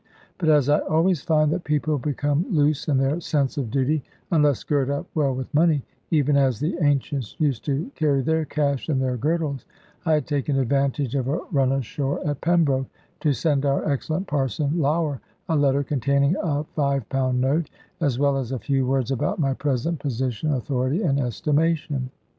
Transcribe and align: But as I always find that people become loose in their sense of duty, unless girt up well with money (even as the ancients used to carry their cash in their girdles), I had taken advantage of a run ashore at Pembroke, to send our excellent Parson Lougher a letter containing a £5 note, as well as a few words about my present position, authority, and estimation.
But 0.39 0.49
as 0.49 0.67
I 0.67 0.79
always 0.79 1.21
find 1.21 1.51
that 1.51 1.63
people 1.63 1.99
become 1.99 2.43
loose 2.49 2.87
in 2.87 2.97
their 2.97 3.19
sense 3.21 3.55
of 3.55 3.69
duty, 3.69 4.03
unless 4.31 4.63
girt 4.63 4.89
up 4.89 5.05
well 5.13 5.35
with 5.35 5.53
money 5.53 5.83
(even 6.09 6.35
as 6.35 6.59
the 6.59 6.75
ancients 6.81 7.35
used 7.37 7.63
to 7.65 7.91
carry 7.93 8.23
their 8.23 8.43
cash 8.43 8.89
in 8.89 8.97
their 8.97 9.15
girdles), 9.15 9.63
I 10.03 10.13
had 10.13 10.25
taken 10.25 10.57
advantage 10.57 11.13
of 11.13 11.27
a 11.27 11.37
run 11.51 11.71
ashore 11.71 12.19
at 12.27 12.41
Pembroke, 12.41 12.87
to 13.19 13.31
send 13.33 13.63
our 13.63 13.87
excellent 13.87 14.25
Parson 14.25 14.79
Lougher 14.81 15.21
a 15.47 15.55
letter 15.55 15.83
containing 15.83 16.35
a 16.37 16.63
£5 16.75 17.35
note, 17.35 17.69
as 17.99 18.17
well 18.17 18.37
as 18.39 18.51
a 18.51 18.57
few 18.57 18.87
words 18.87 19.11
about 19.11 19.37
my 19.37 19.53
present 19.53 19.99
position, 19.99 20.51
authority, 20.51 21.03
and 21.03 21.19
estimation. 21.19 22.09